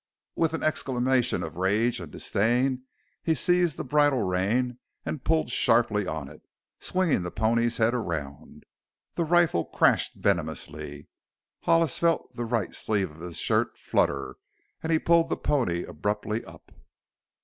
With 0.35 0.55
an 0.55 0.63
exclamation 0.63 1.43
of 1.43 1.57
rage 1.57 1.99
and 1.99 2.11
disdain 2.11 2.85
he 3.21 3.35
seized 3.35 3.77
the 3.77 3.83
bridle 3.83 4.23
rein 4.23 4.79
and 5.05 5.23
pulled 5.23 5.51
sharply 5.51 6.07
on 6.07 6.27
it, 6.27 6.41
swinging 6.79 7.21
the 7.21 7.29
pony's 7.29 7.77
head 7.77 7.93
around. 7.93 8.63
The 9.13 9.25
rifle 9.25 9.65
crashed 9.65 10.15
venomously; 10.15 11.07
Hollis 11.65 11.99
felt 11.99 12.33
the 12.35 12.45
right 12.45 12.73
sleeve 12.73 13.11
of 13.11 13.19
his 13.19 13.37
shirt 13.37 13.77
flutter, 13.77 14.37
and 14.81 14.91
he 14.91 14.97
pulled 14.97 15.29
the 15.29 15.37
pony 15.37 15.83
abruptly 15.83 16.43
up. 16.45 16.71